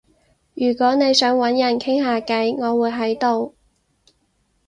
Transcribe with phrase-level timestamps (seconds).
[0.55, 3.53] 如果你想搵人傾下偈，我會喺度